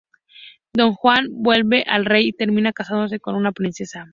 [0.73, 4.09] Don Juan vuelve y el rey termina casándose con una princesa.